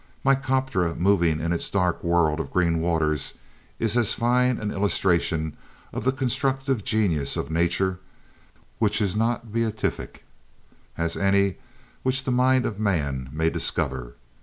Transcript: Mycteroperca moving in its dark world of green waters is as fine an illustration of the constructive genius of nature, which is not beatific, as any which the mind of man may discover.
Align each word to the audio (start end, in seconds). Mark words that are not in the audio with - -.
Mycteroperca 0.25 0.95
moving 0.97 1.39
in 1.39 1.53
its 1.53 1.69
dark 1.69 2.03
world 2.03 2.39
of 2.39 2.49
green 2.51 2.79
waters 2.81 3.35
is 3.77 3.95
as 3.95 4.15
fine 4.15 4.57
an 4.57 4.71
illustration 4.71 5.55
of 5.93 6.05
the 6.05 6.11
constructive 6.11 6.83
genius 6.83 7.37
of 7.37 7.51
nature, 7.51 7.99
which 8.79 8.99
is 8.99 9.15
not 9.15 9.53
beatific, 9.53 10.25
as 10.97 11.15
any 11.15 11.57
which 12.01 12.23
the 12.23 12.31
mind 12.31 12.65
of 12.65 12.79
man 12.79 13.29
may 13.31 13.51
discover. 13.51 14.15